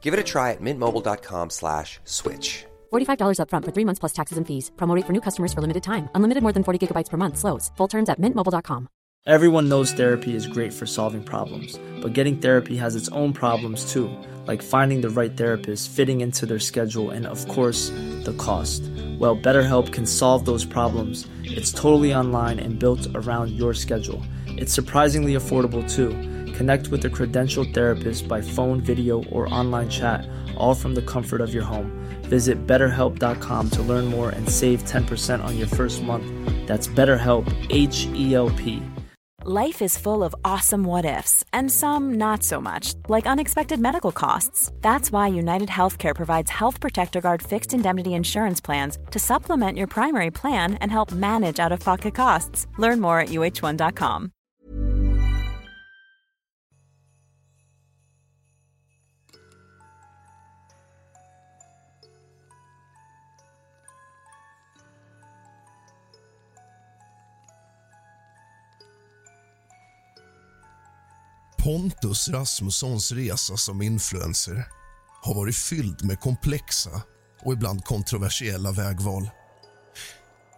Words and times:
Give 0.00 0.14
it 0.14 0.20
a 0.20 0.24
try 0.24 0.52
at 0.52 0.62
mintmobile.com 0.62 1.50
slash 1.50 2.00
switch. 2.04 2.64
$45 2.90 3.40
upfront 3.40 3.64
for 3.66 3.72
three 3.72 3.84
months 3.84 3.98
plus 3.98 4.14
taxes 4.14 4.38
and 4.38 4.46
fees. 4.46 4.70
Promo 4.76 4.94
rate 4.94 5.04
for 5.04 5.12
new 5.12 5.20
customers 5.20 5.52
for 5.52 5.60
limited 5.60 5.82
time. 5.82 6.08
Unlimited 6.14 6.42
more 6.42 6.52
than 6.54 6.64
40 6.64 6.78
gigabytes 6.86 7.10
per 7.10 7.18
month. 7.18 7.36
Slows. 7.36 7.70
Full 7.76 7.88
terms 7.88 8.08
at 8.08 8.18
mintmobile.com. 8.18 8.88
Everyone 9.26 9.68
knows 9.68 9.92
therapy 9.92 10.34
is 10.34 10.46
great 10.46 10.72
for 10.72 10.86
solving 10.86 11.22
problems, 11.22 11.78
but 12.00 12.14
getting 12.14 12.38
therapy 12.38 12.76
has 12.76 12.96
its 12.96 13.10
own 13.10 13.34
problems 13.34 13.92
too, 13.92 14.08
like 14.46 14.62
finding 14.62 15.02
the 15.02 15.10
right 15.10 15.36
therapist, 15.36 15.90
fitting 15.90 16.22
into 16.22 16.46
their 16.46 16.60
schedule, 16.60 17.10
and 17.10 17.26
of 17.26 17.46
course, 17.48 17.90
the 18.24 18.34
cost. 18.38 18.80
Well, 19.18 19.36
BetterHelp 19.36 19.92
can 19.92 20.06
solve 20.06 20.46
those 20.46 20.64
problems. 20.64 21.28
It's 21.44 21.72
totally 21.72 22.14
online 22.14 22.58
and 22.58 22.78
built 22.78 23.06
around 23.14 23.50
your 23.50 23.74
schedule. 23.74 24.22
It's 24.46 24.72
surprisingly 24.72 25.34
affordable 25.34 25.84
too. 25.94 26.10
Connect 26.58 26.88
with 26.88 27.04
a 27.04 27.08
credentialed 27.08 27.72
therapist 27.72 28.26
by 28.26 28.40
phone, 28.40 28.80
video, 28.80 29.22
or 29.30 29.46
online 29.54 29.88
chat, 29.88 30.28
all 30.56 30.74
from 30.74 30.92
the 30.92 31.02
comfort 31.02 31.40
of 31.40 31.54
your 31.54 31.62
home. 31.62 31.88
Visit 32.22 32.66
betterhelp.com 32.66 33.70
to 33.70 33.82
learn 33.82 34.06
more 34.06 34.30
and 34.30 34.48
save 34.48 34.82
10% 34.82 35.44
on 35.44 35.56
your 35.56 35.68
first 35.68 36.02
month. 36.02 36.26
That's 36.66 36.88
BetterHelp, 36.88 37.46
H 37.70 38.06
E 38.12 38.34
L 38.34 38.50
P. 38.50 38.82
Life 39.44 39.80
is 39.80 39.96
full 39.96 40.24
of 40.24 40.34
awesome 40.44 40.82
what 40.82 41.04
ifs, 41.04 41.44
and 41.52 41.70
some 41.70 42.14
not 42.14 42.42
so 42.42 42.60
much, 42.60 42.94
like 43.08 43.24
unexpected 43.26 43.78
medical 43.78 44.10
costs. 44.10 44.72
That's 44.80 45.12
why 45.12 45.28
United 45.28 45.68
Healthcare 45.68 46.14
provides 46.14 46.50
Health 46.50 46.80
Protector 46.80 47.20
Guard 47.20 47.40
fixed 47.40 47.72
indemnity 47.72 48.14
insurance 48.14 48.60
plans 48.60 48.98
to 49.12 49.20
supplement 49.20 49.78
your 49.78 49.86
primary 49.86 50.32
plan 50.32 50.74
and 50.80 50.90
help 50.90 51.12
manage 51.12 51.60
out 51.60 51.70
of 51.70 51.78
pocket 51.78 52.16
costs. 52.16 52.66
Learn 52.78 53.00
more 53.00 53.20
at 53.20 53.28
uh1.com. 53.28 54.32
Pontus 71.68 72.28
Rasmussons 72.28 73.12
resa 73.12 73.56
som 73.56 73.82
influencer 73.82 74.64
har 75.22 75.34
varit 75.34 75.56
fylld 75.56 76.04
med 76.04 76.20
komplexa 76.20 77.02
och 77.44 77.52
ibland 77.52 77.84
kontroversiella 77.84 78.72
vägval. 78.72 79.30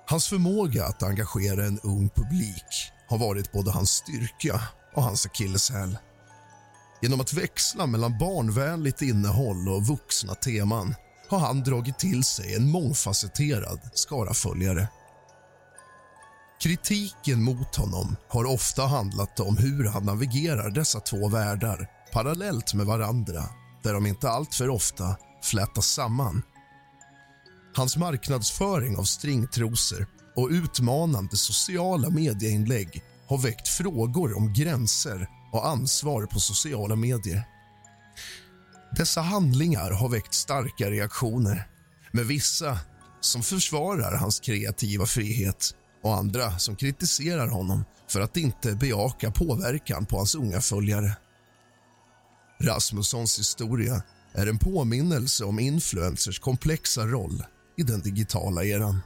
Hans 0.07 0.29
förmåga 0.29 0.85
att 0.85 1.03
engagera 1.03 1.65
en 1.65 1.81
ung 1.81 2.09
publik 2.09 2.93
har 3.09 3.19
varit 3.19 3.53
både 3.53 3.71
hans 3.71 3.91
styrka 3.91 4.61
och 4.95 5.03
hans 5.03 5.27
akilleshäl. 5.27 5.99
Genom 7.03 7.21
att 7.21 7.33
växla 7.33 7.87
mellan 7.87 8.19
barnvänligt 8.19 9.03
innehåll 9.03 9.69
och 9.69 9.87
vuxna 9.87 10.35
teman 10.35 10.95
har 11.29 11.39
han 11.39 11.63
dragit 11.63 11.99
till 11.99 12.25
sig 12.25 12.55
en 12.55 12.71
mångfacetterad 12.71 13.81
skara 13.95 14.35
följare. 14.35 14.89
Kritiken 16.63 17.43
mot 17.43 17.77
honom 17.77 18.17
har 18.29 18.45
ofta 18.45 18.87
handlat 18.87 19.41
om 19.41 19.57
hur 19.57 19.89
han 19.89 20.05
navigerar 20.05 20.71
dessa 20.71 21.01
två 21.01 21.29
världar 21.29 21.91
parallellt 22.13 22.75
med 22.75 22.87
varandra 22.87 23.43
där 23.83 23.95
de 23.95 24.07
inte 24.07 24.31
alltför 24.31 24.69
ofta 24.69 25.17
flätas 25.43 25.87
samman. 25.87 26.43
Hans 27.77 27.97
marknadsföring 27.97 28.97
av 28.97 29.05
stringtrosor 29.05 30.07
och 30.37 30.49
utmanande 30.51 31.37
sociala 31.37 32.11
medieinlägg 32.11 33.03
har 33.27 33.39
väckt 33.39 33.69
frågor 33.69 34.37
om 34.37 34.53
gränser 34.53 35.29
och 35.53 35.69
ansvar 35.69 36.27
på 36.27 36.41
sociala 36.41 36.97
medier. 36.97 37.45
Dessa 38.97 39.21
handlingar 39.21 39.91
har 39.91 40.09
väckt 40.09 40.35
starka 40.35 40.91
reaktioner 40.91 41.69
med 42.13 42.27
vissa 42.27 42.79
som 43.21 43.43
försvarar 43.43 44.17
hans 44.17 44.41
kreativa 44.41 45.07
frihet 45.07 45.75
och 46.03 46.17
andra 46.17 46.59
som 46.59 46.77
kritiserar 46.77 47.49
honom 47.49 47.85
för 48.09 48.21
att 48.21 48.37
inte 48.37 48.75
bejaka 48.75 49.31
påverkan 49.31 50.07
på 50.07 50.17
hans 50.17 50.35
unga 50.35 50.61
följare. 50.61 51.17
Rasmussons 52.61 53.39
historia 53.39 54.03
är 54.33 54.47
en 54.47 54.59
påminnelse 54.59 55.45
om 55.45 55.59
influencers 55.59 56.39
komplexa 56.39 57.07
roll 57.07 57.45
i 57.77 57.83
den 57.83 58.01
digitala 58.01 58.65
eran. 58.65 59.01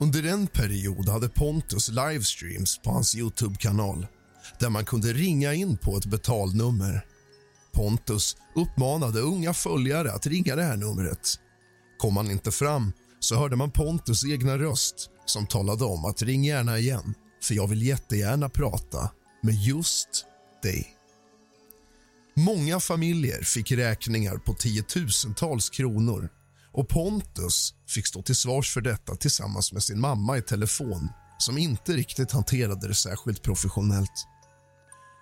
Under 0.00 0.26
en 0.26 0.46
period 0.46 1.08
hade 1.08 1.28
Pontus 1.28 1.88
livestreams 1.88 2.78
på 2.78 2.90
hans 2.90 3.16
Youtube-kanal 3.16 4.06
där 4.58 4.70
man 4.70 4.84
kunde 4.84 5.12
ringa 5.12 5.54
in 5.54 5.76
på 5.76 5.96
ett 5.96 6.06
betalnummer. 6.06 7.06
Pontus 7.72 8.36
uppmanade 8.54 9.20
unga 9.20 9.54
följare 9.54 10.12
att 10.12 10.26
ringa 10.26 10.56
det 10.56 10.62
här 10.62 10.76
numret. 10.76 11.28
Kom 11.98 12.14
man 12.14 12.30
inte 12.30 12.50
fram 12.50 12.92
så 13.20 13.36
hörde 13.36 13.56
man 13.56 13.70
Pontus 13.70 14.24
egna 14.24 14.58
röst 14.58 15.10
som 15.24 15.46
talade 15.46 15.84
om 15.84 16.04
att 16.04 16.22
ring 16.22 16.44
gärna 16.44 16.78
igen 16.78 17.14
för 17.42 17.54
jag 17.54 17.66
vill 17.66 17.82
jättegärna 17.82 18.48
prata 18.48 19.10
med 19.42 19.54
just 19.54 20.26
dig. 20.62 20.96
Många 22.36 22.80
familjer 22.80 23.42
fick 23.42 23.72
räkningar 23.72 24.36
på 24.36 24.54
tiotusentals 24.54 25.70
kronor 25.70 26.28
och 26.72 26.88
Pontus 26.88 27.74
fick 27.88 28.06
stå 28.06 28.22
till 28.22 28.36
svars 28.36 28.74
för 28.74 28.80
detta 28.80 29.16
tillsammans 29.16 29.72
med 29.72 29.82
sin 29.82 30.00
mamma 30.00 30.38
i 30.38 30.42
telefon 30.42 31.08
som 31.38 31.58
inte 31.58 31.92
riktigt 31.92 32.32
hanterade 32.32 32.88
det 32.88 32.94
särskilt 32.94 33.42
professionellt. 33.42 34.26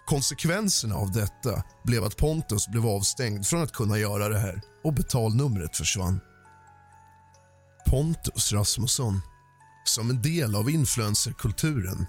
Konsekvenserna 0.06 0.94
av 0.94 1.12
detta 1.12 1.62
blev 1.84 2.04
att 2.04 2.16
Pontus 2.16 2.68
blev 2.68 2.86
avstängd 2.86 3.46
från 3.46 3.62
att 3.62 3.72
kunna 3.72 3.98
göra 3.98 4.28
det 4.28 4.38
här 4.38 4.60
och 4.84 4.94
betalnumret 4.94 5.76
försvann. 5.76 6.20
Pontus 7.86 8.52
Rasmusson, 8.52 9.20
som 9.84 10.10
en 10.10 10.22
del 10.22 10.54
av 10.54 10.70
influencerkulturen 10.70 12.06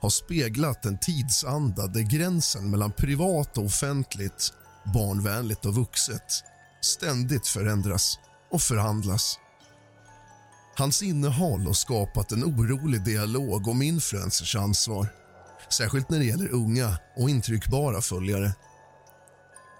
har 0.00 0.10
speglat 0.10 0.84
en 0.84 0.98
tidsanda 0.98 1.86
där 1.86 2.00
gränsen 2.00 2.70
mellan 2.70 2.92
privat 2.92 3.58
och 3.58 3.64
offentligt, 3.64 4.52
barnvänligt 4.94 5.66
och 5.66 5.74
vuxet 5.74 6.44
ständigt 6.80 7.46
förändras 7.46 8.18
och 8.50 8.62
förhandlas. 8.62 9.38
Hans 10.76 11.02
innehåll 11.02 11.66
har 11.66 11.72
skapat 11.72 12.32
en 12.32 12.44
orolig 12.44 13.04
dialog 13.04 13.68
om 13.68 13.82
influencers 13.82 14.56
ansvar 14.56 15.08
särskilt 15.72 16.10
när 16.10 16.18
det 16.18 16.24
gäller 16.24 16.48
unga 16.48 16.98
och 17.16 17.30
intryckbara 17.30 18.00
följare. 18.00 18.54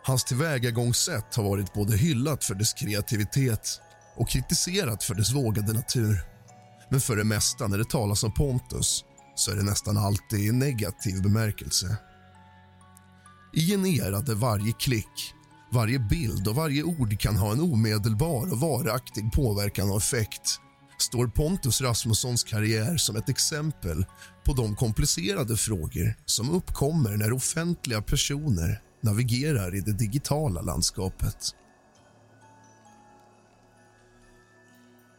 Hans 0.05 0.25
tillvägagångssätt 0.25 1.35
har 1.35 1.45
varit 1.45 1.73
både 1.73 1.97
hyllat 1.97 2.45
för 2.45 2.55
dess 2.55 2.73
kreativitet 2.73 3.81
och 4.17 4.29
kritiserat 4.29 5.05
för 5.05 5.15
dess 5.15 5.35
vågade 5.35 5.73
natur. 5.73 6.21
Men 6.91 7.01
för 7.01 7.17
det 7.17 7.25
mesta 7.25 7.67
när 7.67 7.79
det 7.79 7.91
talas 7.91 8.25
om 8.25 8.33
Pontus 8.33 9.05
så 9.35 9.51
är 9.51 9.57
det 9.57 9.63
nästan 9.63 9.97
alltid 9.97 10.41
i 10.41 10.53
negativ 10.53 11.23
bemärkelse. 11.23 11.97
I 13.53 13.75
en 13.75 13.87
era 13.87 14.21
där 14.21 14.35
varje 14.35 14.73
klick, 14.73 15.35
varje 15.73 15.99
bild 15.99 16.49
och 16.49 16.55
varje 16.55 16.83
ord 16.83 17.21
kan 17.21 17.37
ha 17.37 17.53
en 17.53 17.61
omedelbar 17.61 18.53
och 18.53 18.61
varaktig 18.61 19.33
påverkan 19.33 19.91
och 19.91 19.97
effekt 19.97 20.61
står 20.99 21.27
Pontus 21.27 21.81
Rasmussons 21.81 22.45
karriär 22.45 22.97
som 22.97 23.17
ett 23.17 23.29
exempel 23.29 24.07
på 24.45 24.53
de 24.53 24.77
komplicerade 24.77 25.57
frågor 25.57 26.15
som 26.27 26.51
uppkommer 26.51 27.17
när 27.17 27.33
offentliga 27.33 28.03
personer 28.03 28.83
navigerar 29.03 29.75
i 29.75 29.81
det 29.81 29.93
digitala 29.93 30.61
landskapet. 30.61 31.55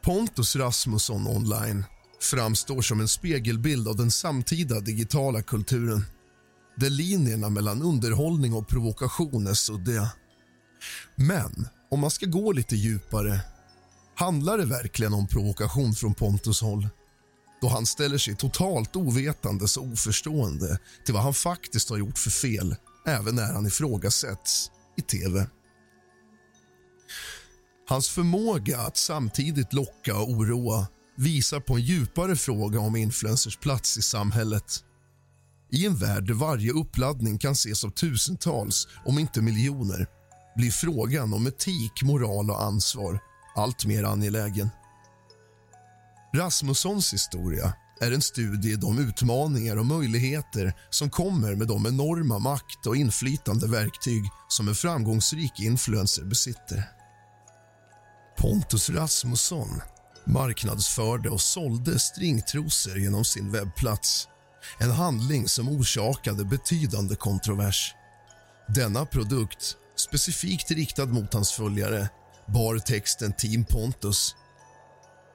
Pontus 0.01 0.55
Rasmusson 0.55 1.27
online 1.27 1.85
framstår 2.21 2.81
som 2.81 2.99
en 2.99 3.07
spegelbild 3.07 3.87
av 3.87 3.95
den 3.95 4.11
samtida 4.11 4.79
digitala 4.79 5.41
kulturen 5.41 6.05
där 6.75 6.89
linjerna 6.89 7.49
mellan 7.49 7.81
underhållning 7.81 8.53
och 8.53 8.67
provokation 8.67 9.47
är 9.47 9.53
suddiga. 9.53 10.11
Men 11.15 11.67
om 11.91 11.99
man 11.99 12.11
ska 12.11 12.25
gå 12.25 12.51
lite 12.51 12.75
djupare 12.75 13.39
handlar 14.15 14.57
det 14.57 14.65
verkligen 14.65 15.13
om 15.13 15.27
provokation 15.27 15.93
från 15.93 16.13
Pontus 16.13 16.61
håll 16.61 16.87
då 17.61 17.67
han 17.67 17.85
ställer 17.85 18.17
sig 18.17 18.35
totalt 18.35 18.95
ovetandes 18.95 19.77
och 19.77 19.85
oförstående 19.85 20.79
till 21.05 21.13
vad 21.13 21.23
han 21.23 21.33
faktiskt 21.33 21.89
har 21.89 21.97
gjort 21.97 22.17
för 22.17 22.29
fel 22.29 22.75
även 23.07 23.35
när 23.35 23.53
han 23.53 23.65
ifrågasätts 23.65 24.71
i 24.97 25.01
tv. 25.01 25.47
Hans 27.89 28.09
förmåga 28.09 28.79
att 28.79 28.97
samtidigt 28.97 29.73
locka 29.73 30.17
och 30.17 30.29
oroa 30.29 30.87
visar 31.17 31.59
på 31.59 31.73
en 31.73 31.81
djupare 31.81 32.35
fråga 32.35 32.79
om 32.79 32.95
influencers 32.95 33.57
plats 33.57 33.97
i 33.97 34.01
samhället. 34.01 34.83
I 35.71 35.85
en 35.85 35.95
värld 35.95 36.27
där 36.27 36.33
varje 36.33 36.71
uppladdning 36.71 37.37
kan 37.37 37.51
ses 37.51 37.83
av 37.83 37.89
tusentals, 37.89 38.87
om 39.05 39.19
inte 39.19 39.41
miljoner 39.41 40.07
blir 40.55 40.71
frågan 40.71 41.33
om 41.33 41.47
etik, 41.47 42.03
moral 42.03 42.51
och 42.51 42.63
ansvar 42.63 43.19
allt 43.55 43.85
mer 43.85 44.03
angelägen. 44.03 44.69
Rasmussons 46.35 47.13
historia 47.13 47.73
är 48.01 48.11
en 48.11 48.21
studie 48.21 48.71
i 48.71 48.75
de 48.75 48.99
utmaningar 48.99 49.77
och 49.77 49.85
möjligheter 49.85 50.73
som 50.89 51.09
kommer 51.09 51.55
med 51.55 51.67
de 51.67 51.87
enorma 51.87 52.39
makt 52.39 52.85
och 52.85 52.95
inflytande 52.95 53.67
verktyg 53.67 54.23
som 54.47 54.67
en 54.67 54.75
framgångsrik 54.75 55.59
influencer 55.59 56.23
besitter. 56.23 56.98
Pontus 58.41 58.89
Rasmusson 58.89 59.81
marknadsförde 60.25 61.29
och 61.29 61.41
sålde 61.41 61.99
stringtrosor 61.99 62.97
genom 62.97 63.25
sin 63.25 63.51
webbplats. 63.51 64.27
En 64.79 64.91
handling 64.91 65.47
som 65.47 65.69
orsakade 65.69 66.45
betydande 66.45 67.15
kontrovers. 67.15 67.93
Denna 68.67 69.05
produkt, 69.05 69.75
specifikt 69.95 70.71
riktad 70.71 71.05
mot 71.05 71.33
hans 71.33 71.51
följare, 71.51 72.09
bar 72.47 72.77
texten 72.77 73.33
Team 73.33 73.65
Pontus. 73.65 74.35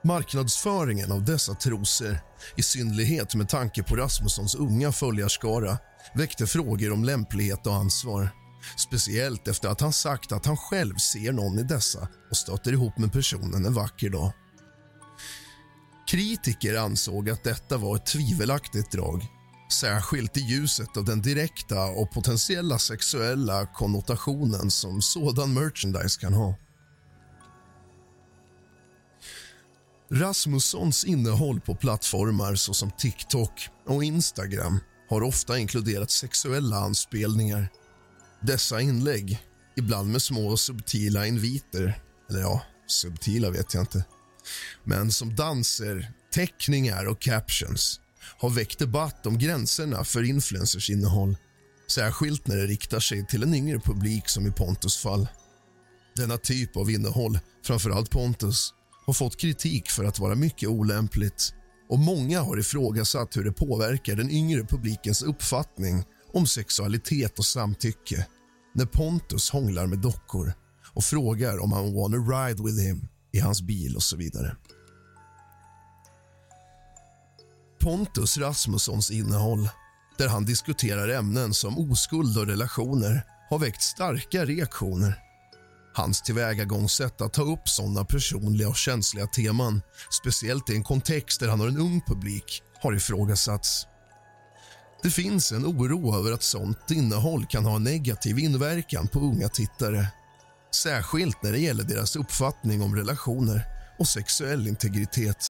Marknadsföringen 0.05 1.13
av 1.13 1.25
dessa 1.25 1.55
trosor, 1.55 2.19
i 2.57 2.63
synnerhet 2.63 3.35
med 3.35 3.49
tanke 3.49 3.83
på 3.83 3.97
Rasmussons 3.97 4.55
unga 4.55 4.93
följarskara 4.93 5.79
väckte 6.15 6.47
frågor 6.47 6.93
om 6.93 7.05
lämplighet 7.05 7.67
och 7.67 7.75
ansvar. 7.75 8.44
Speciellt 8.77 9.49
efter 9.49 9.69
att 9.69 9.81
han 9.81 9.93
sagt 9.93 10.33
att 10.33 10.47
han 10.47 10.57
själv 10.57 10.97
ser 10.97 11.33
någon 11.33 11.59
i 11.59 11.63
dessa 11.63 12.09
och 12.31 12.37
stöter 12.37 12.73
ihop 12.73 12.99
med 12.99 13.13
personen 13.13 13.67
en 13.67 13.75
vacker 13.75 14.11
dag. 14.11 14.33
Kritiker 16.11 16.75
ansåg 16.75 17.31
att 17.31 17.45
detta 17.45 17.79
var 17.79 17.97
ett 17.97 18.07
tvivelaktigt 18.07 18.93
drag 18.93 19.29
särskilt 19.73 20.37
i 20.37 20.41
ljuset 20.41 20.97
av 20.97 21.05
den 21.05 21.23
direkta 21.23 21.85
och 21.85 22.13
potentiella 22.13 22.79
sexuella 22.79 23.67
konnotationen 23.67 24.71
som 24.71 25.03
sådan 25.03 25.55
merchandise 25.55 26.21
kan 26.21 26.35
ha. 26.35 26.55
Rasmussons 30.11 31.05
innehåll 31.05 31.61
på 31.61 31.75
plattformar 31.75 32.55
såsom 32.55 32.91
TikTok 32.91 33.69
och 33.87 34.05
Instagram 34.05 34.81
har 35.09 35.23
ofta 35.23 35.59
inkluderat 35.59 36.11
sexuella 36.11 36.77
anspelningar. 36.77 37.69
Dessa 38.47 38.81
inlägg, 38.81 39.43
ibland 39.77 40.13
med 40.13 40.23
små 40.23 40.57
subtila 40.57 41.27
inviter. 41.27 42.03
Eller 42.31 42.41
ja, 42.41 42.63
subtila 42.87 43.51
vet 43.51 43.75
jag 43.75 43.83
inte. 43.83 44.05
Men 44.85 45.13
som 45.13 45.37
danser, 45.37 46.13
teckningar 46.35 47.07
och 47.07 47.21
captions 47.21 48.01
har 48.39 48.51
väckt 48.51 48.79
debatt 48.79 49.27
om 49.27 49.39
gränserna 49.39 50.05
för 50.05 50.23
influencers 50.23 50.91
innehåll. 50.91 51.37
Särskilt 51.91 52.47
när 52.47 52.57
det 52.57 52.67
riktar 52.67 53.01
sig 53.01 53.27
till 53.27 53.43
en 53.43 53.55
yngre 53.55 53.79
publik 53.79 54.29
som 54.29 54.47
i 54.47 54.51
Pontus 54.51 54.97
fall. 54.97 55.29
Denna 56.17 56.39
typ 56.39 56.77
av 56.77 56.91
innehåll, 56.91 57.39
framförallt 57.67 58.11
Pontus, 58.11 58.75
har 59.07 59.13
fått 59.13 59.37
kritik 59.37 59.91
för 59.91 60.05
att 60.05 60.19
vara 60.19 60.35
mycket 60.35 60.69
olämpligt. 60.69 61.55
Och 61.89 61.99
många 61.99 62.41
har 62.41 62.59
ifrågasatt 62.59 63.37
hur 63.37 63.45
det 63.45 63.53
påverkar 63.53 64.17
den 64.17 64.31
yngre 64.31 64.65
publikens 64.65 65.23
uppfattning 65.23 66.05
om 66.33 66.47
sexualitet 66.47 67.39
och 67.39 67.45
samtycke 67.45 68.27
när 68.75 68.87
Pontus 68.87 69.51
hånglar 69.51 69.87
med 69.87 69.99
dockor 69.99 70.53
och 70.95 71.05
frågar 71.05 71.59
om 71.59 71.73
han 71.73 71.95
wanna 71.95 72.17
ride 72.17 72.63
with 72.63 72.79
him 72.79 73.09
i 73.33 73.39
hans 73.39 73.63
bil 73.63 73.97
och 73.97 74.03
så 74.03 74.17
vidare. 74.17 74.57
Pontus 77.81 78.39
Rasmussons 78.39 79.11
innehåll 79.11 79.69
där 80.19 80.29
han 80.29 80.45
diskuterar 80.45 81.09
ämnen 81.09 81.55
som 81.55 81.91
oskuld 81.91 82.39
och 82.39 82.47
relationer 82.47 83.23
har 83.51 83.59
väckt 83.59 83.83
starka 83.83 84.45
reaktioner. 84.45 85.21
Hans 85.95 86.23
tillvägagångssätt 86.23 87.21
att 87.21 87.33
ta 87.33 87.43
upp 87.43 87.69
såna 87.69 88.05
personliga 88.05 88.69
och 88.69 88.77
känsliga 88.77 89.27
teman 89.27 89.83
speciellt 90.11 90.71
i 90.71 90.77
en 90.77 90.85
kontext 90.85 91.41
där 91.41 91.49
han 91.49 91.61
har 91.61 91.69
en 91.69 91.79
ung 91.79 92.01
publik, 92.07 92.63
har 92.83 92.95
ifrågasatts. 92.95 93.87
Det 95.05 95.11
finns 95.11 95.53
en 95.53 95.67
oro 95.67 96.19
över 96.19 96.33
att 96.33 96.43
sånt 96.43 96.91
innehåll 96.91 97.47
kan 97.47 97.65
ha 97.65 97.79
negativ 97.79 98.39
inverkan 98.39 99.09
på 99.09 99.19
unga 99.19 99.49
tittare 99.49 100.07
särskilt 100.75 101.43
när 101.43 101.53
det 101.53 101.59
gäller 101.59 101.85
deras 101.85 102.17
uppfattning 102.17 102.83
om 102.83 102.97
relationer 102.97 103.65
och 103.99 104.09
sexuell 104.09 104.69
integritet. 104.69 105.47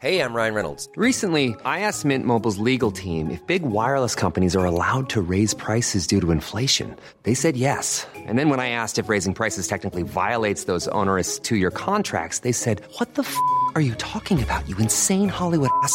Hej, 0.00 0.14
jag 0.14 0.36
Ryan 0.36 0.54
Reynolds. 0.54 0.88
Recently, 0.96 1.44
I 1.44 1.56
asked 1.64 2.04
Mint 2.04 2.26
Mobile's 2.26 2.64
legal 2.64 2.92
team 2.92 3.30
if 3.30 3.46
big 3.46 3.62
wireless 3.62 4.14
companies 4.14 4.56
are 4.56 4.66
allowed 4.66 5.10
to 5.10 5.20
raise 5.30 5.56
prices 5.56 6.06
due 6.06 6.20
to 6.20 6.32
inflation. 6.32 6.86
They 7.22 7.34
said 7.34 7.56
yes. 7.56 8.06
And 8.28 8.38
then 8.38 8.48
when 8.48 8.60
I 8.60 8.70
asked 8.70 9.04
if 9.04 9.10
raising 9.10 9.34
prices 9.34 9.68
technically 9.68 10.04
violates 10.04 10.64
those 10.64 10.90
onerous 10.92 11.40
two-year 11.40 11.70
contracts, 11.70 12.40
they 12.40 12.52
said, 12.52 12.80
"What 12.98 13.14
the 13.14 13.22
f*** 13.22 13.34
are 13.74 13.82
you 13.82 13.94
talking 13.94 14.42
about? 14.42 14.68
You 14.68 14.76
insane 14.78 15.28
Hollywood 15.28 15.70
ass." 15.84 15.94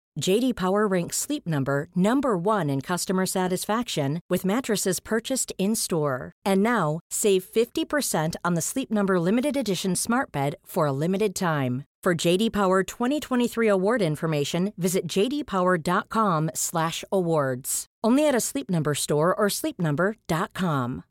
JD 0.19 0.55
Power 0.55 0.87
ranks 0.87 1.15
Sleep 1.17 1.47
Number 1.47 1.87
number 1.95 2.37
1 2.37 2.69
in 2.69 2.81
customer 2.81 3.25
satisfaction 3.25 4.19
with 4.29 4.43
mattresses 4.45 4.99
purchased 4.99 5.53
in-store. 5.57 6.33
And 6.45 6.61
now, 6.61 6.99
save 7.09 7.45
50% 7.45 8.35
on 8.43 8.53
the 8.55 8.61
Sleep 8.61 8.91
Number 8.91 9.19
limited 9.19 9.57
edition 9.57 9.95
Smart 9.95 10.31
Bed 10.31 10.55
for 10.65 10.85
a 10.85 10.91
limited 10.91 11.33
time. 11.33 11.85
For 12.03 12.13
JD 12.27 12.51
Power 12.51 12.83
2023 12.83 13.69
award 13.69 14.01
information, 14.01 14.73
visit 14.77 15.07
jdpower.com/awards. 15.07 17.85
Only 18.03 18.27
at 18.27 18.35
a 18.35 18.39
Sleep 18.39 18.69
Number 18.69 18.95
store 18.95 19.35
or 19.35 19.49
sleepnumber.com. 19.49 21.03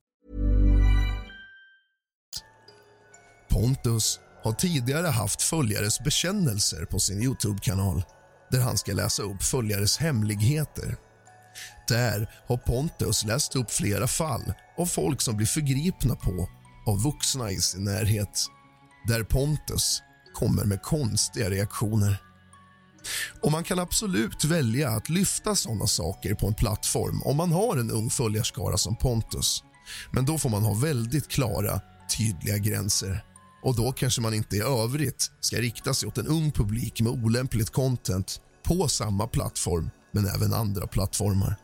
Pontus 3.48 4.20
har 4.42 4.52
tidigare 4.52 5.06
haft 5.06 5.42
följares 5.42 6.00
bekännelser 6.00 6.84
på 6.84 6.98
sin 6.98 7.22
Youtube-kanal 7.22 8.02
där 8.50 8.60
han 8.60 8.78
ska 8.78 8.92
läsa 8.92 9.22
upp 9.22 9.42
följares 9.42 9.98
hemligheter. 9.98 10.96
Där 11.88 12.30
har 12.46 12.56
Pontus 12.56 13.24
läst 13.24 13.56
upp 13.56 13.70
flera 13.70 14.06
fall 14.06 14.52
av 14.78 14.86
folk 14.86 15.20
som 15.20 15.36
blir 15.36 15.46
förgripna 15.46 16.14
på 16.14 16.48
av 16.86 17.02
vuxna 17.02 17.50
i 17.50 17.60
sin 17.60 17.84
närhet. 17.84 18.46
Där 19.06 19.22
Pontus 19.22 20.02
kommer 20.34 20.64
med 20.64 20.82
konstiga 20.82 21.50
reaktioner. 21.50 22.22
Och 23.42 23.52
Man 23.52 23.64
kan 23.64 23.78
absolut 23.78 24.44
välja 24.44 24.90
att 24.90 25.08
lyfta 25.08 25.54
såna 25.54 25.86
saker 25.86 26.34
på 26.34 26.46
en 26.46 26.54
plattform 26.54 27.22
om 27.22 27.36
man 27.36 27.52
har 27.52 27.76
en 27.76 27.90
ung 27.90 28.10
följarskara 28.10 28.76
som 28.76 28.96
Pontus. 28.96 29.64
Men 30.10 30.24
då 30.24 30.38
får 30.38 30.50
man 30.50 30.62
ha 30.62 30.74
väldigt 30.74 31.28
klara, 31.28 31.80
tydliga 32.16 32.58
gränser. 32.58 33.24
Och 33.62 33.76
Då 33.76 33.92
kanske 33.92 34.20
man 34.20 34.34
inte 34.34 34.56
i 34.56 34.60
övrigt 34.60 35.30
ska 35.40 35.56
rikta 35.56 35.94
sig 35.94 36.08
åt 36.08 36.18
en 36.18 36.26
ung 36.26 36.52
publik 36.52 37.00
med 37.00 37.12
olämpligt 37.12 37.70
content 37.70 38.40
på 38.62 38.88
samma 38.88 39.26
plattform, 39.26 39.90
men 40.12 40.26
även 40.26 40.52
andra 40.52 40.86
plattformar. 40.86 41.56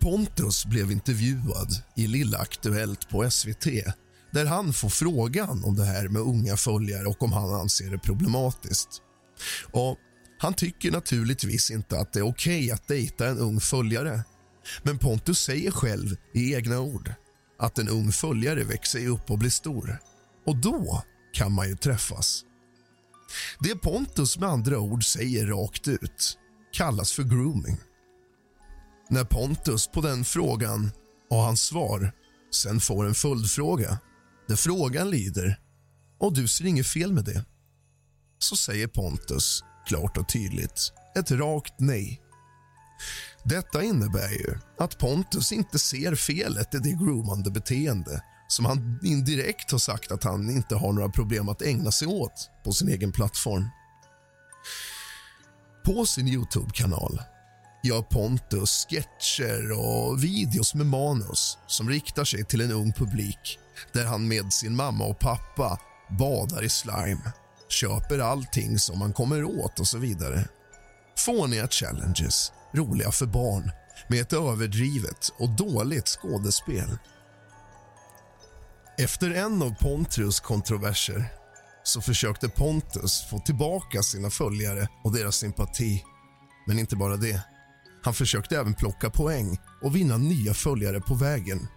Pontus 0.00 0.66
blev 0.66 0.92
intervjuad 0.92 1.68
i 1.96 2.06
Lilla 2.06 2.38
Aktuellt 2.38 3.08
på 3.08 3.30
SVT 3.30 3.66
där 4.30 4.46
han 4.46 4.72
får 4.72 4.88
frågan 4.88 5.64
om 5.64 5.76
det 5.76 5.84
här 5.84 6.08
med 6.08 6.22
unga 6.22 6.56
följare 6.56 7.06
och 7.06 7.22
om 7.22 7.32
han 7.32 7.54
anser 7.54 7.90
det 7.90 7.98
problematiskt. 7.98 8.88
Och 9.70 9.96
han 10.38 10.54
tycker 10.54 10.90
naturligtvis 10.90 11.70
inte 11.70 11.98
att 11.98 12.12
det 12.12 12.18
är 12.18 12.28
okej 12.28 12.64
okay 12.64 12.70
att 12.70 12.88
dejta 12.88 13.28
en 13.28 13.38
ung 13.38 13.60
följare. 13.60 14.24
Men 14.82 14.98
Pontus 14.98 15.40
säger 15.40 15.70
själv 15.70 16.16
i 16.34 16.54
egna 16.54 16.80
ord 16.80 17.14
att 17.58 17.78
en 17.78 17.88
ung 17.88 18.12
följare 18.12 18.64
växer 18.64 19.06
upp 19.06 19.30
och 19.30 19.38
blir 19.38 19.50
stor. 19.50 19.98
Och 20.46 20.56
då 20.56 21.02
kan 21.32 21.52
man 21.52 21.68
ju 21.68 21.76
träffas. 21.76 22.44
Det 23.60 23.76
Pontus 23.76 24.38
med 24.38 24.48
andra 24.48 24.78
ord 24.78 25.04
säger 25.04 25.46
rakt 25.46 25.88
ut 25.88 26.38
kallas 26.72 27.12
för 27.12 27.22
grooming. 27.22 27.76
När 29.10 29.24
Pontus 29.24 29.88
på 29.88 30.00
den 30.00 30.24
frågan 30.24 30.90
och 31.30 31.38
hans 31.38 31.60
svar 31.60 32.12
sen 32.54 32.80
får 32.80 33.06
en 33.06 33.14
följdfråga 33.14 33.98
där 34.48 34.56
frågan 34.56 35.10
lyder 35.10 35.60
och 36.20 36.34
du 36.34 36.48
ser 36.48 36.66
inget 36.66 36.86
fel 36.86 37.12
med 37.12 37.24
det 37.24 37.44
så 38.38 38.56
säger 38.56 38.86
Pontus 38.86 39.64
klart 39.86 40.16
och 40.16 40.28
tydligt 40.28 40.92
ett 41.18 41.30
rakt 41.30 41.74
nej. 41.78 42.22
Detta 43.48 43.82
innebär 43.82 44.30
ju 44.30 44.58
att 44.78 44.98
Pontus 44.98 45.52
inte 45.52 45.78
ser 45.78 46.14
felet 46.14 46.74
i 46.74 46.78
det 46.78 46.92
groomande 46.92 47.50
beteende 47.50 48.22
som 48.48 48.64
han 48.64 49.00
indirekt 49.02 49.70
har 49.70 49.78
sagt 49.78 50.12
att 50.12 50.24
han 50.24 50.50
inte 50.50 50.74
har 50.74 50.92
några 50.92 51.08
problem 51.08 51.48
att 51.48 51.62
ägna 51.62 51.90
sig 51.92 52.08
åt 52.08 52.50
på 52.64 52.72
sin 52.72 52.88
egen 52.88 53.12
plattform. 53.12 53.68
På 55.84 56.06
sin 56.06 56.28
Youtube-kanal 56.28 57.22
gör 57.82 58.02
Pontus 58.02 58.86
sketcher 58.90 59.72
och 59.72 60.24
videos 60.24 60.74
med 60.74 60.86
manus 60.86 61.58
som 61.66 61.88
riktar 61.88 62.24
sig 62.24 62.44
till 62.44 62.60
en 62.60 62.72
ung 62.72 62.92
publik 62.92 63.58
där 63.92 64.04
han 64.04 64.28
med 64.28 64.52
sin 64.52 64.76
mamma 64.76 65.04
och 65.04 65.18
pappa 65.18 65.80
badar 66.18 66.62
i 66.62 66.68
slime, 66.68 67.32
köper 67.68 68.18
allting 68.18 68.78
som 68.78 68.98
man 68.98 69.12
kommer 69.12 69.44
åt 69.44 69.80
och 69.80 69.88
så 69.88 69.98
vidare. 69.98 70.48
Fåniga 71.18 71.68
challenges, 71.68 72.52
roliga 72.76 73.10
för 73.10 73.26
barn 73.26 73.70
med 74.08 74.20
ett 74.20 74.32
överdrivet 74.32 75.32
och 75.38 75.50
dåligt 75.50 76.08
skådespel. 76.08 76.98
Efter 78.98 79.30
en 79.30 79.62
av 79.62 79.74
Pontus 79.74 80.40
kontroverser 80.40 81.24
så 81.84 82.00
försökte 82.00 82.48
Pontus 82.48 83.24
få 83.30 83.38
tillbaka 83.38 84.02
sina 84.02 84.30
följare 84.30 84.88
och 85.04 85.12
deras 85.12 85.36
sympati. 85.36 86.04
Men 86.66 86.78
inte 86.78 86.96
bara 86.96 87.16
det. 87.16 87.42
Han 88.02 88.14
försökte 88.14 88.58
även 88.58 88.74
plocka 88.74 89.10
poäng 89.10 89.58
och 89.82 89.96
vinna 89.96 90.16
nya 90.16 90.54
följare 90.54 91.00
på 91.00 91.14
vägen 91.14 91.68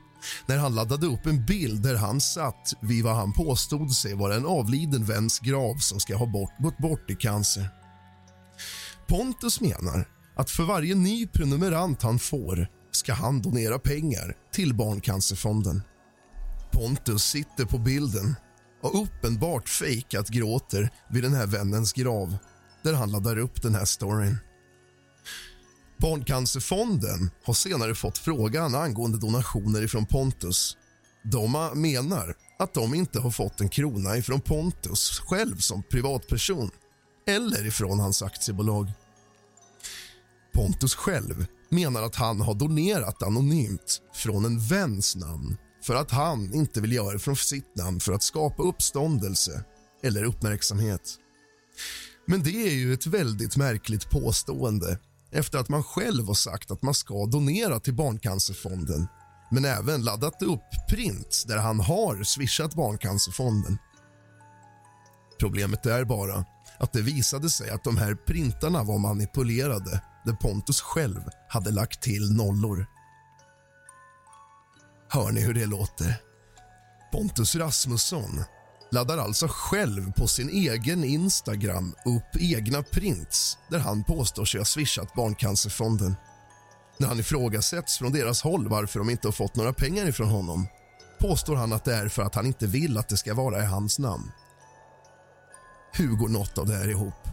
när 0.45 0.57
han 0.57 0.75
laddade 0.75 1.07
upp 1.07 1.25
en 1.25 1.45
bild 1.45 1.81
där 1.83 1.95
han 1.95 2.21
satt 2.21 2.73
vid 2.81 3.03
vad 3.03 3.15
han 3.15 3.33
påstod 3.33 3.91
sig 3.91 4.13
vara 4.13 4.35
en 4.35 4.45
avliden 4.45 5.05
väns 5.05 5.39
grav 5.39 5.75
som 5.75 5.99
ska 5.99 6.15
ha 6.15 6.25
bort, 6.25 6.59
gått 6.59 6.77
bort 6.77 7.09
i 7.09 7.15
cancer. 7.15 7.69
Pontus 9.07 9.61
menar 9.61 10.07
att 10.39 10.49
för 10.49 10.63
varje 10.63 10.95
ny 10.95 11.27
prenumerant 11.27 12.01
han 12.01 12.19
får 12.19 12.67
ska 12.91 13.13
han 13.13 13.41
donera 13.41 13.79
pengar 13.79 14.35
till 14.51 14.73
Barncancerfonden. 14.73 15.81
Pontus 16.71 17.23
sitter 17.23 17.65
på 17.65 17.77
bilden 17.77 18.35
och 18.81 19.03
uppenbart 19.03 19.69
fejkat 19.69 20.29
gråter 20.29 20.89
vid 21.09 21.23
den 21.23 21.33
här 21.33 21.47
vännens 21.47 21.93
grav 21.93 22.37
där 22.83 22.93
han 22.93 23.11
laddar 23.11 23.37
upp 23.37 23.61
den 23.61 23.75
här 23.75 23.85
storyn. 23.85 24.37
Barncancerfonden 25.97 27.31
har 27.43 27.53
senare 27.53 27.95
fått 27.95 28.17
frågan 28.17 28.75
angående 28.75 29.17
donationer 29.17 29.87
från 29.87 30.05
Pontus. 30.05 30.77
De 31.23 31.71
menar 31.75 32.35
att 32.59 32.73
de 32.73 32.93
inte 32.93 33.19
har 33.19 33.31
fått 33.31 33.61
en 33.61 33.69
krona 33.69 34.17
ifrån 34.17 34.41
Pontus 34.41 35.19
själv 35.19 35.57
som 35.57 35.83
privatperson 35.83 36.71
eller 37.27 37.67
ifrån 37.67 37.99
hans 37.99 38.21
aktiebolag. 38.21 38.91
Pontus 40.53 40.95
själv 40.95 41.45
menar 41.69 42.03
att 42.03 42.15
han 42.15 42.41
har 42.41 42.53
donerat 42.53 43.23
anonymt 43.23 44.01
från 44.13 44.45
en 44.45 44.59
väns 44.59 45.15
namn 45.15 45.57
för 45.83 45.95
att 45.95 46.11
han 46.11 46.53
inte 46.53 46.81
vill 46.81 46.91
göra 46.91 47.13
det 47.13 47.19
från 47.19 47.35
sitt 47.35 47.75
namn 47.75 47.99
för 47.99 48.13
att 48.13 48.23
skapa 48.23 48.63
uppståndelse 48.63 49.63
eller 50.03 50.23
uppmärksamhet. 50.23 51.15
Men 52.27 52.43
det 52.43 52.67
är 52.67 52.73
ju 52.73 52.93
ett 52.93 53.05
väldigt 53.05 53.57
märkligt 53.57 54.09
påstående 54.09 54.99
efter 55.31 55.59
att 55.59 55.69
man 55.69 55.83
själv 55.83 56.27
har 56.27 56.33
sagt 56.33 56.71
att 56.71 56.81
man 56.81 56.93
ska 56.93 57.25
donera 57.25 57.79
till 57.79 57.93
Barncancerfonden 57.93 59.07
men 59.51 59.65
även 59.65 60.03
laddat 60.03 60.41
upp 60.41 60.63
print 60.89 61.43
där 61.47 61.57
han 61.57 61.79
har 61.79 62.23
swishat 62.23 62.75
Barncancerfonden. 62.75 63.77
Problemet 65.39 65.85
är 65.85 66.05
bara 66.05 66.45
att 66.79 66.93
det 66.93 67.01
visade 67.01 67.49
sig 67.49 67.69
att 67.69 67.83
de 67.83 67.97
här 67.97 68.15
printarna 68.15 68.83
var 68.83 68.97
manipulerade 68.97 70.01
där 70.25 70.33
Pontus 70.33 70.81
själv 70.81 71.21
hade 71.49 71.71
lagt 71.71 72.01
till 72.01 72.33
nollor. 72.33 72.85
Hör 75.09 75.31
ni 75.31 75.41
hur 75.41 75.53
det 75.53 75.65
låter? 75.65 76.21
Pontus 77.11 77.55
Rasmusson 77.55 78.43
laddar 78.91 79.17
alltså 79.17 79.47
själv 79.49 80.11
på 80.11 80.27
sin 80.27 80.49
egen 80.49 81.03
Instagram 81.03 81.95
upp 82.05 82.35
egna 82.39 82.83
prints 82.83 83.57
där 83.69 83.79
han 83.79 84.03
påstår 84.03 84.45
sig 84.45 84.59
ha 84.59 84.65
swishat 84.65 85.13
Barncancerfonden. 85.13 86.15
När 86.97 87.07
han 87.07 87.19
ifrågasätts 87.19 87.97
från 87.97 88.11
deras 88.11 88.41
håll 88.41 88.67
varför 88.67 88.99
de 88.99 89.09
inte 89.09 89.27
har 89.27 89.33
fått 89.33 89.55
några 89.55 89.73
pengar 89.73 90.07
ifrån 90.07 90.29
honom 90.29 90.67
påstår 91.19 91.55
han 91.55 91.73
att 91.73 91.85
det 91.85 91.95
är 91.95 92.09
för 92.09 92.21
att 92.21 92.35
han 92.35 92.45
inte 92.45 92.67
vill 92.67 92.97
att 92.97 93.09
det 93.09 93.17
ska 93.17 93.33
vara 93.33 93.63
i 93.63 93.65
hans 93.65 93.99
namn. 93.99 94.31
Hur 95.93 96.15
går 96.15 96.29
något 96.29 96.57
av 96.57 96.67
det 96.67 96.75
här 96.75 96.89
ihop? 96.89 97.27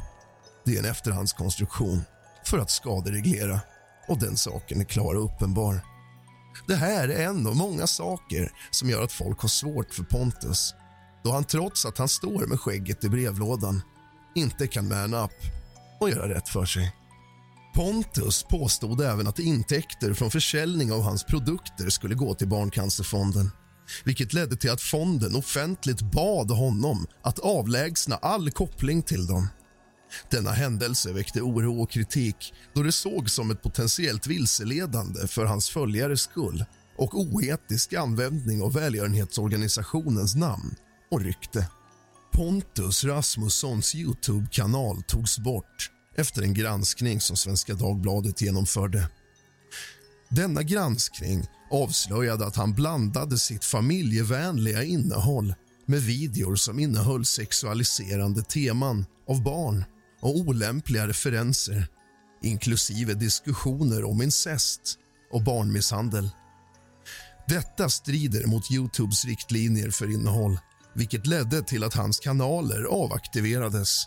Det 0.64 0.74
är 0.74 0.78
en 0.78 0.90
efterhandskonstruktion 0.90 2.04
för 2.46 2.58
att 2.58 2.70
skadereglera 2.70 3.60
och 4.08 4.18
den 4.18 4.36
saken 4.36 4.80
är 4.80 4.84
klar 4.84 5.14
och 5.14 5.24
uppenbar. 5.24 5.80
Det 6.68 6.74
här 6.74 7.08
är 7.08 7.26
en 7.28 7.46
av 7.46 7.56
många 7.56 7.86
saker 7.86 8.52
som 8.70 8.90
gör 8.90 9.02
att 9.02 9.12
folk 9.12 9.40
har 9.40 9.48
svårt 9.48 9.94
för 9.94 10.02
Pontus 10.02 10.74
då 11.24 11.32
han 11.32 11.44
trots 11.44 11.86
att 11.86 11.98
han 11.98 12.08
står 12.08 12.46
med 12.46 12.60
skägget 12.60 13.04
i 13.04 13.08
brevlådan 13.08 13.82
inte 14.34 14.66
kan 14.66 14.88
man 14.88 15.14
up 15.14 15.32
och 16.00 16.10
göra 16.10 16.34
rätt 16.34 16.48
för 16.48 16.64
sig. 16.64 16.94
Pontus 17.74 18.42
påstod 18.42 19.00
även 19.00 19.26
att 19.26 19.38
intäkter 19.38 20.14
från 20.14 20.30
försäljning 20.30 20.92
av 20.92 21.02
hans 21.02 21.24
produkter 21.24 21.90
skulle 21.90 22.14
gå 22.14 22.34
till 22.34 22.48
Barncancerfonden 22.48 23.50
vilket 24.04 24.32
ledde 24.32 24.56
till 24.56 24.70
att 24.70 24.80
fonden 24.80 25.36
offentligt 25.36 26.00
bad 26.00 26.50
honom 26.50 27.06
att 27.22 27.38
avlägsna 27.38 28.16
all 28.16 28.50
koppling 28.50 29.02
till 29.02 29.26
dem. 29.26 29.48
Denna 30.30 30.50
händelse 30.50 31.12
väckte 31.12 31.40
oro 31.40 31.82
och 31.82 31.90
kritik 31.90 32.54
då 32.74 32.82
det 32.82 32.92
sågs 32.92 33.32
som 33.32 33.50
ett 33.50 33.62
potentiellt 33.62 34.26
vilseledande 34.26 35.26
för 35.26 35.44
hans 35.44 35.68
följares 35.68 36.20
skull 36.20 36.64
och 36.96 37.20
oetisk 37.20 37.92
användning 37.92 38.62
av 38.62 38.72
välgörenhetsorganisationens 38.72 40.34
namn 40.34 40.74
och 41.10 41.20
rykte. 41.20 41.70
Pontus 42.32 43.04
Rasmussons 43.04 43.94
Youtube-kanal 43.94 45.02
togs 45.02 45.38
bort 45.38 45.90
efter 46.16 46.42
en 46.42 46.54
granskning 46.54 47.20
som 47.20 47.36
Svenska 47.36 47.74
Dagbladet 47.74 48.40
genomförde. 48.40 49.08
Denna 50.28 50.62
granskning 50.62 51.46
avslöjade 51.70 52.46
att 52.46 52.56
han 52.56 52.74
blandade 52.74 53.38
sitt 53.38 53.64
familjevänliga 53.64 54.82
innehåll 54.82 55.54
med 55.86 56.02
videor 56.02 56.56
som 56.56 56.78
innehöll 56.78 57.24
sexualiserande 57.24 58.42
teman 58.42 59.06
av 59.28 59.42
barn 59.42 59.84
och 60.20 60.36
olämpliga 60.36 61.08
referenser 61.08 61.88
inklusive 62.42 63.14
diskussioner 63.14 64.04
om 64.04 64.22
incest 64.22 64.98
och 65.32 65.42
barnmisshandel. 65.42 66.30
Detta 67.48 67.88
strider 67.88 68.46
mot 68.46 68.70
Youtubes 68.70 69.24
riktlinjer 69.24 69.90
för 69.90 70.12
innehåll 70.12 70.58
vilket 70.94 71.26
ledde 71.26 71.62
till 71.62 71.84
att 71.84 71.94
hans 71.94 72.20
kanaler 72.20 72.84
avaktiverades. 72.84 74.06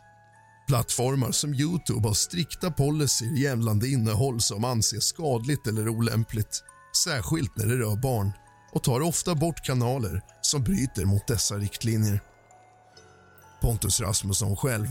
Plattformar 0.68 1.32
som 1.32 1.54
Youtube 1.54 2.08
har 2.08 2.14
strikta 2.14 2.72
policyer 2.72 3.38
gällande 3.38 3.88
innehåll 3.88 4.42
som 4.42 4.64
anses 4.64 5.04
skadligt 5.04 5.68
eller 5.68 5.90
olämpligt, 5.90 6.64
särskilt 7.04 7.58
när 7.58 7.66
det 7.66 7.78
rör 7.78 7.96
barn 7.96 8.32
och 8.72 8.84
tar 8.84 9.02
ofta 9.02 9.36
bort 9.36 9.66
kanaler 9.66 10.22
som 10.42 10.64
bryter 10.64 11.06
mot 11.06 11.28
dessa 11.28 11.56
riktlinjer. 11.56 12.22
Pontus 13.62 14.02
Rasmusson 14.02 14.58
själv 14.58 14.88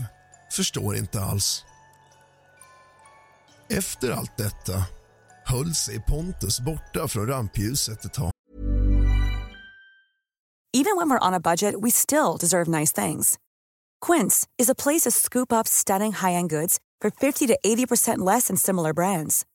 förstår 0.51 0.95
inte 0.95 1.21
alls. 1.21 1.65
Efter 3.69 4.11
allt 4.11 4.37
detta 4.37 4.83
höll 5.45 5.75
sig 5.75 6.01
Pontus 6.01 6.59
borta 6.59 7.07
från 7.07 7.27
rampljuset 7.27 8.05
ett 8.05 8.13
tag. 8.13 8.31
Even 10.73 10.95
when 10.97 11.09
we're 11.09 11.27
on 11.27 11.33
a 11.33 11.39
budget 11.39 11.75
we 11.81 11.91
still 11.91 12.37
deserve 12.39 12.79
nice 12.79 13.05
things. 13.07 13.39
Quince 14.07 14.47
is 14.57 14.69
a 14.69 14.75
place 14.75 15.01
to 15.01 15.11
scoop 15.11 15.51
up 15.51 15.67
stunning 15.67 16.13
high-end 16.13 16.49
goods 16.49 16.79
for 17.01 17.09
50 17.11 17.47
to 17.47 17.57
80% 17.65 18.19
less 18.19 18.47
than 18.47 18.57
similar 18.57 18.93
brands. 18.93 19.45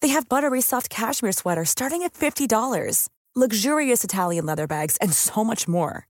They 0.00 0.08
have 0.08 0.28
buttery 0.28 0.60
soft 0.60 0.90
cashmere 0.90 1.32
sweaters 1.32 1.70
starting 1.70 2.02
at 2.02 2.12
$50, 2.12 3.08
luxurious 3.34 4.04
Italian 4.04 4.46
leather 4.46 4.66
bags, 4.66 4.98
and 5.00 5.12
so 5.12 5.44
much 5.44 5.66
more. 5.66 6.06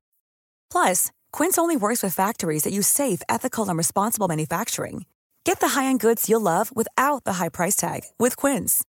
Plus, 0.71 1.13
Quince 1.39 1.59
only 1.59 1.77
works 1.77 2.01
with 2.01 2.15
factories 2.15 2.63
that 2.63 2.73
use 2.73 2.87
safe, 2.87 3.21
ethical, 3.29 3.69
and 3.69 3.77
responsible 3.77 4.29
manufacturing. 4.29 5.05
Get 5.45 5.59
the 5.59 5.81
high-end 5.81 6.01
goods 6.01 6.29
you'll 6.29 6.41
love 6.41 6.71
without 6.77 7.25
the 7.25 7.33
high 7.33 7.49
price 7.49 7.77
tag 7.77 8.03
with 8.19 8.37
Quince. 8.37 8.85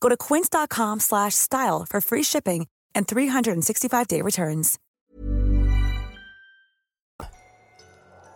Go 0.00 0.08
to 0.08 0.16
quince.com/style 0.16 1.86
for 1.90 2.00
free 2.00 2.24
shipping 2.24 2.66
and 2.94 3.06
365-day 3.06 4.22
returns. 4.22 4.78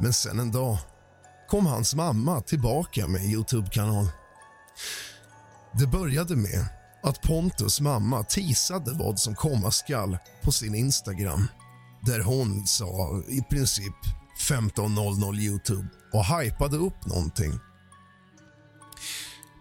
Men 0.01 0.13
sen 0.13 0.41
en 0.41 0.51
dag 0.51 0.79
kom 1.49 1.67
hans 1.67 1.95
mamma 1.95 2.41
tillbaka 2.41 3.07
med 3.07 3.21
en 3.21 3.31
Youtube-kanal. 3.31 4.09
Det 5.73 5.87
började 5.87 6.37
med 6.37 6.67
att 7.03 7.23
Pontus 7.23 7.81
mamma 7.81 8.25
tisade 8.25 8.93
vad 8.99 9.19
som 9.19 9.35
komma 9.35 9.71
skall 9.71 10.19
på 10.43 10.53
sin 10.53 10.75
Instagram 10.75 11.49
där 12.03 12.21
hon 12.21 12.67
sa 12.67 13.23
i 13.29 13.43
princip 13.43 13.95
15.00 14.49 15.37
Youtube 15.37 15.89
och 16.13 16.25
hypade 16.25 16.77
upp 16.77 17.07
någonting. 17.07 17.59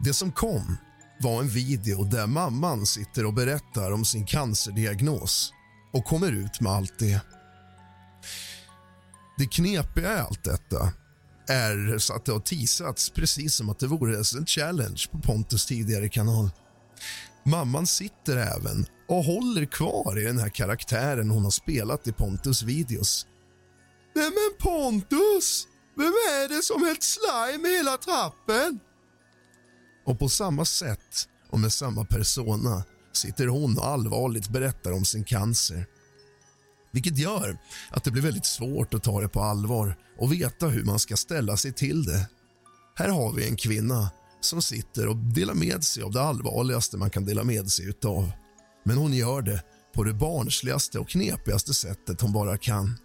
Det 0.03 0.13
som 0.13 0.31
kom 0.31 0.77
var 1.19 1.41
en 1.41 1.49
video 1.49 2.03
där 2.03 2.27
mamman 2.27 2.85
sitter 2.85 3.25
och 3.25 3.33
berättar 3.33 3.91
om 3.91 4.05
sin 4.05 4.25
cancerdiagnos 4.25 5.53
och 5.93 6.05
kommer 6.05 6.31
ut 6.31 6.61
med 6.61 6.71
allt 6.71 6.99
det. 6.99 7.21
Det 9.37 9.45
knepiga 9.45 10.13
i 10.13 10.19
allt 10.19 10.43
detta 10.43 10.93
är 11.47 11.97
så 11.97 12.13
att 12.13 12.25
det 12.25 12.31
har 12.31 12.39
teasats 12.39 13.09
precis 13.09 13.55
som 13.55 13.69
att 13.69 13.79
det 13.79 13.87
vore 13.87 14.17
en 14.17 14.45
challenge 14.45 15.03
på 15.11 15.19
Pontus 15.19 15.65
tidigare 15.65 16.09
kanal. 16.09 16.49
Mamman 17.43 17.87
sitter 17.87 18.37
även 18.37 18.85
och 19.07 19.23
håller 19.23 19.65
kvar 19.65 20.19
i 20.19 20.23
den 20.23 20.39
här 20.39 20.49
karaktären 20.49 21.29
hon 21.29 21.43
har 21.43 21.51
spelat 21.51 22.07
i 22.07 22.11
Pontus 22.11 22.63
videos. 22.63 23.27
Nej 24.15 24.29
men 24.29 24.69
Pontus! 24.71 25.67
Vem 25.97 26.05
är 26.07 26.49
det 26.55 26.61
som 26.61 26.83
hällt 26.83 27.03
slime 27.03 27.67
i 27.67 27.77
hela 27.77 27.97
trappen? 27.97 28.79
Och 30.05 30.19
på 30.19 30.29
samma 30.29 30.65
sätt 30.65 31.27
och 31.49 31.59
med 31.59 31.73
samma 31.73 32.05
persona 32.05 32.83
sitter 33.13 33.47
hon 33.47 33.77
och 33.77 33.87
allvarligt 33.87 34.49
berättar 34.49 34.91
om 34.91 35.05
sin 35.05 35.23
cancer. 35.23 35.85
Vilket 36.91 37.17
gör 37.17 37.57
att 37.89 38.03
det 38.03 38.11
blir 38.11 38.21
väldigt 38.21 38.45
svårt 38.45 38.93
att 38.93 39.03
ta 39.03 39.21
det 39.21 39.29
på 39.29 39.41
allvar 39.41 39.97
och 40.19 40.33
veta 40.33 40.67
hur 40.67 40.83
man 40.83 40.99
ska 40.99 41.15
ställa 41.15 41.57
sig 41.57 41.73
till 41.73 42.03
det. 42.03 42.29
Här 42.95 43.09
har 43.09 43.33
vi 43.33 43.47
en 43.47 43.55
kvinna 43.55 44.11
som 44.41 44.61
sitter 44.61 45.07
och 45.07 45.15
delar 45.15 45.53
med 45.53 45.83
sig 45.83 46.03
av 46.03 46.11
det 46.11 46.21
allvarligaste 46.21 46.97
man 46.97 47.09
kan 47.09 47.25
dela 47.25 47.43
med 47.43 47.71
sig 47.71 47.89
utav. 47.89 48.31
Men 48.85 48.97
hon 48.97 49.13
gör 49.13 49.41
det 49.41 49.63
på 49.93 50.03
det 50.03 50.13
barnsligaste 50.13 50.99
och 50.99 51.09
knepigaste 51.09 51.73
sättet 51.73 52.21
hon 52.21 52.33
bara 52.33 52.57
kan. 52.57 52.99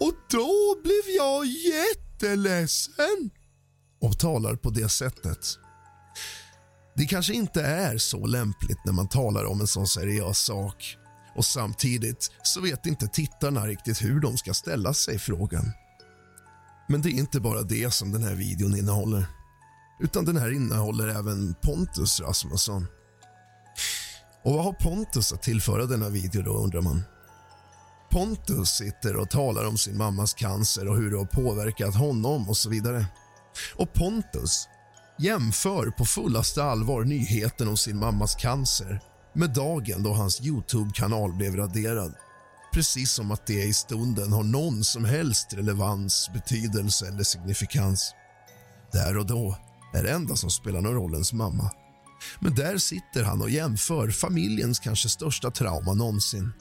Och 0.00 0.14
då 0.30 0.76
blev 0.82 1.16
jag 1.16 1.46
jätteledsen 1.46 3.30
och 4.00 4.18
talar 4.18 4.54
på 4.54 4.70
det 4.70 4.88
sättet. 4.88 5.58
Det 6.96 7.04
kanske 7.04 7.32
inte 7.32 7.62
är 7.62 7.98
så 7.98 8.26
lämpligt 8.26 8.84
när 8.84 8.92
man 8.92 9.08
talar 9.08 9.44
om 9.44 9.60
en 9.60 9.66
sån 9.66 9.86
seriös 9.86 10.38
sak 10.38 10.96
och 11.36 11.44
samtidigt 11.44 12.30
så 12.42 12.60
vet 12.60 12.86
inte 12.86 13.06
tittarna 13.06 13.66
riktigt 13.66 14.02
hur 14.02 14.20
de 14.20 14.38
ska 14.38 14.54
ställa 14.54 14.94
sig 14.94 15.18
frågan. 15.18 15.72
Men 16.88 17.02
det 17.02 17.08
är 17.08 17.18
inte 17.18 17.40
bara 17.40 17.62
det 17.62 17.94
som 17.94 18.12
den 18.12 18.22
här 18.22 18.34
videon 18.34 18.76
innehåller 18.76 19.26
utan 20.00 20.24
den 20.24 20.36
här 20.36 20.50
innehåller 20.50 21.08
även 21.08 21.54
Pontus 21.54 22.20
Rasmusson. 22.20 22.86
Och 24.42 24.52
vad 24.52 24.64
har 24.64 24.72
Pontus 24.72 25.32
att 25.32 25.42
tillföra 25.42 25.86
denna 25.86 26.08
video 26.08 26.42
då 26.42 26.52
undrar 26.52 26.80
man? 26.80 27.02
Pontus 28.10 28.68
sitter 28.68 29.16
och 29.16 29.30
talar 29.30 29.64
om 29.64 29.78
sin 29.78 29.96
mammas 29.96 30.34
cancer 30.34 30.88
och 30.88 30.96
hur 30.96 31.10
det 31.10 31.18
har 31.18 31.24
påverkat 31.24 31.94
honom 31.94 32.48
och 32.48 32.56
så 32.56 32.70
vidare. 32.70 33.06
Och 33.74 33.92
Pontus 33.92 34.68
jämför 35.18 35.90
på 35.90 36.04
fullaste 36.04 36.64
allvar 36.64 37.04
nyheten 37.04 37.68
om 37.68 37.76
sin 37.76 37.98
mammas 37.98 38.34
cancer 38.34 39.00
med 39.32 39.50
dagen 39.50 40.02
då 40.02 40.12
hans 40.12 40.40
Youtube-kanal 40.40 41.32
blev 41.32 41.56
raderad. 41.56 42.14
Precis 42.72 43.12
som 43.12 43.30
att 43.30 43.46
det 43.46 43.64
i 43.64 43.72
stunden 43.72 44.32
har 44.32 44.42
någon 44.42 44.84
som 44.84 45.04
helst 45.04 45.52
relevans, 45.52 46.30
betydelse 46.34 47.08
eller 47.08 47.22
signifikans. 47.22 48.14
Där 48.92 49.18
och 49.18 49.26
då 49.26 49.56
är 49.94 50.02
det 50.02 50.10
enda 50.10 50.36
som 50.36 50.50
spelar 50.50 50.80
någon 50.80 50.94
roll 50.94 51.12
ens 51.12 51.32
mamma. 51.32 51.70
Men 52.40 52.54
där 52.54 52.78
sitter 52.78 53.22
han 53.22 53.42
och 53.42 53.50
jämför 53.50 54.10
familjens 54.10 54.78
kanske 54.78 55.08
största 55.08 55.50
trauma 55.50 55.94
någonsin 55.94 56.52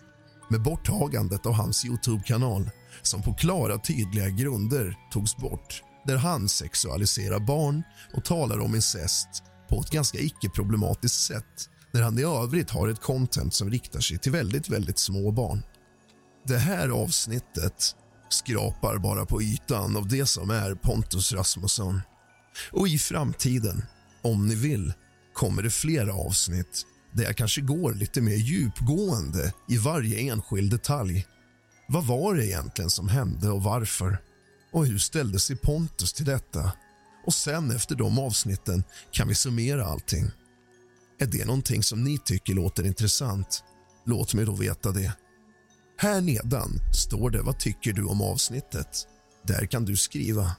med 0.49 0.61
borttagandet 0.61 1.45
av 1.45 1.53
hans 1.53 1.85
Youtube-kanal 1.85 2.69
som 3.01 3.21
på 3.21 3.33
klara, 3.33 3.77
tydliga 3.77 4.29
grunder 4.29 4.97
togs 5.11 5.37
bort 5.37 5.83
där 6.05 6.17
han 6.17 6.49
sexualiserar 6.49 7.39
barn 7.39 7.83
och 8.13 8.25
talar 8.25 8.59
om 8.59 8.75
incest 8.75 9.43
på 9.69 9.81
ett 9.81 9.91
ganska 9.91 10.17
icke-problematiskt 10.17 11.25
sätt 11.25 11.69
när 11.91 12.01
han 12.01 12.19
i 12.19 12.23
övrigt 12.23 12.69
har 12.69 12.87
ett 12.87 13.01
content 13.01 13.53
som 13.53 13.69
riktar 13.69 13.99
sig 13.99 14.17
till 14.17 14.31
väldigt, 14.31 14.69
väldigt 14.69 14.99
små 14.99 15.31
barn. 15.31 15.63
Det 16.47 16.57
här 16.57 16.89
avsnittet 16.89 17.95
skrapar 18.29 18.97
bara 18.97 19.25
på 19.25 19.41
ytan 19.41 19.97
av 19.97 20.07
det 20.07 20.25
som 20.25 20.49
är 20.49 20.75
Pontus 20.75 21.33
Rasmusson. 21.33 22.01
Och 22.71 22.87
i 22.87 22.97
framtiden, 22.97 23.85
om 24.21 24.47
ni 24.47 24.55
vill, 24.55 24.93
kommer 25.37 25.63
det 25.63 25.69
flera 25.69 26.13
avsnitt 26.13 26.85
där 27.11 27.23
jag 27.23 27.37
kanske 27.37 27.61
går 27.61 27.93
lite 27.93 28.21
mer 28.21 28.35
djupgående 28.35 29.53
i 29.69 29.77
varje 29.77 30.19
enskild 30.19 30.71
detalj. 30.71 31.25
Vad 31.87 32.05
var 32.05 32.35
det 32.35 32.45
egentligen 32.45 32.89
som 32.89 33.07
hände 33.07 33.49
och 33.49 33.63
varför? 33.63 34.17
Och 34.71 34.85
hur 34.85 34.97
ställde 34.97 35.39
sig 35.39 35.55
Pontus 35.55 36.13
till 36.13 36.25
detta? 36.25 36.71
Och 37.25 37.33
sen 37.33 37.71
efter 37.71 37.95
de 37.95 38.19
avsnitten 38.19 38.83
kan 39.11 39.27
vi 39.27 39.35
summera 39.35 39.85
allting. 39.85 40.25
Är 41.19 41.25
det 41.25 41.45
någonting 41.45 41.83
som 41.83 42.03
ni 42.03 42.17
tycker 42.25 42.53
låter 42.53 42.85
intressant? 42.85 43.63
Låt 44.05 44.33
mig 44.33 44.45
då 44.45 44.55
veta 44.55 44.91
det. 44.91 45.13
Här 45.97 46.21
nedan 46.21 46.79
står 46.93 47.29
det 47.29 47.41
vad 47.41 47.59
tycker 47.59 47.93
du 47.93 48.03
om 48.03 48.21
avsnittet. 48.21 49.07
Där 49.43 49.65
kan 49.65 49.85
du 49.85 49.97
skriva. 49.97 50.55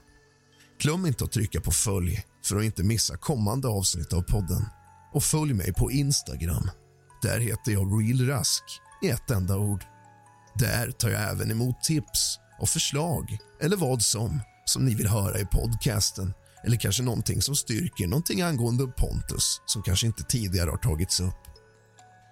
Glöm 0.80 1.06
inte 1.06 1.24
att 1.24 1.32
trycka 1.32 1.60
på 1.60 1.70
följ 1.70 2.24
för 2.48 2.56
att 2.56 2.64
inte 2.64 2.82
missa 2.82 3.16
kommande 3.16 3.68
avsnitt 3.68 4.12
av 4.12 4.22
podden. 4.22 4.66
Och 5.12 5.22
följ 5.22 5.54
mig 5.54 5.72
på 5.72 5.90
Instagram. 5.90 6.70
Där 7.22 7.38
heter 7.40 7.72
jag 7.72 8.02
realrask 8.02 8.62
i 9.02 9.08
ett 9.08 9.30
enda 9.30 9.56
ord. 9.56 9.84
Där 10.54 10.90
tar 10.90 11.08
jag 11.08 11.30
även 11.30 11.50
emot 11.50 11.82
tips 11.82 12.38
och 12.60 12.68
förslag 12.68 13.38
eller 13.60 13.76
vad 13.76 14.02
som 14.02 14.40
som 14.64 14.84
ni 14.84 14.94
vill 14.94 15.08
höra 15.08 15.38
i 15.38 15.44
podcasten 15.44 16.34
eller 16.64 16.76
kanske 16.76 17.02
någonting 17.02 17.42
som 17.42 17.56
styrker 17.56 18.06
någonting 18.06 18.42
angående 18.42 18.86
Pontus 18.86 19.60
som 19.66 19.82
kanske 19.82 20.06
inte 20.06 20.22
tidigare 20.22 20.70
har 20.70 20.76
tagits 20.76 21.20
upp. 21.20 21.42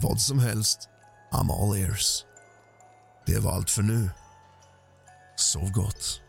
Vad 0.01 0.21
som 0.21 0.39
helst, 0.39 0.89
I'm 1.33 1.53
all 1.53 1.77
ears. 1.77 2.25
Det 3.27 3.39
var 3.39 3.53
allt 3.53 3.71
för 3.71 3.83
nu. 3.83 4.11
Sov 5.37 5.71
gott. 5.71 6.23